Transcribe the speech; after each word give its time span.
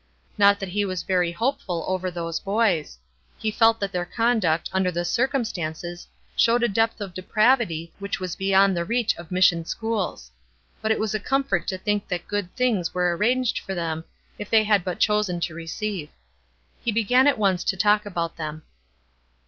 Not 0.35 0.59
that 0.59 0.69
he 0.69 0.83
was 0.83 1.03
very 1.03 1.31
hopeful 1.31 1.85
over 1.87 2.09
those 2.09 2.39
boys. 2.39 2.97
He 3.37 3.51
felt 3.51 3.79
that 3.79 3.91
their 3.91 4.03
conduct, 4.03 4.67
under 4.73 4.89
the 4.89 5.05
circumstances, 5.05 6.07
showed 6.35 6.63
a 6.63 6.67
depth 6.67 6.99
of 7.01 7.13
depravity 7.13 7.93
which 7.99 8.19
was 8.19 8.35
beyond 8.35 8.75
the 8.75 8.83
reach 8.83 9.15
of 9.17 9.29
Mission 9.31 9.63
schools; 9.63 10.31
but 10.81 10.89
it 10.89 10.97
was 10.97 11.13
a 11.13 11.19
comfort 11.19 11.67
to 11.67 11.77
think 11.77 12.07
that 12.07 12.27
good 12.27 12.51
things 12.55 12.95
were 12.95 13.15
arranged 13.15 13.59
for 13.59 13.75
them 13.75 14.03
if 14.39 14.49
they 14.49 14.63
had 14.63 14.83
but 14.83 14.99
chosen 14.99 15.39
to 15.41 15.53
receive. 15.53 16.09
He 16.83 16.91
began 16.91 17.27
at 17.27 17.37
once 17.37 17.63
to 17.65 17.77
talk 17.77 18.03
about 18.03 18.37
them. 18.37 18.63